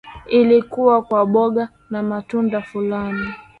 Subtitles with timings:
[0.29, 3.29] Ilikuwa kwa mboga na matunda fulani